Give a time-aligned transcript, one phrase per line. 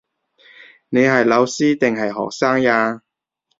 [0.89, 3.03] 你係老師定係學生呀